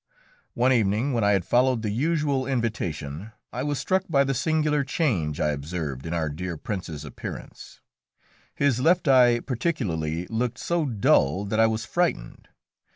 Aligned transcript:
One 0.55 0.73
evening, 0.73 1.13
when 1.13 1.23
I 1.23 1.33
had 1.33 1.45
followed 1.45 1.83
the 1.83 1.91
usual 1.91 2.47
invitation, 2.47 3.33
I 3.53 3.61
was 3.61 3.77
struck 3.77 4.03
by 4.09 4.23
the 4.23 4.33
singular 4.33 4.83
change 4.83 5.39
I 5.39 5.49
observed 5.49 6.07
in 6.07 6.13
our 6.15 6.27
dear 6.27 6.57
Prince's 6.57 7.05
appearance; 7.05 7.81
his 8.55 8.79
left 8.79 9.07
eye 9.07 9.41
particularly 9.41 10.25
looked 10.25 10.57
so 10.57 10.85
dull 10.87 11.45
that 11.45 11.59
I 11.59 11.67
was 11.67 11.85
frightened. 11.85 12.47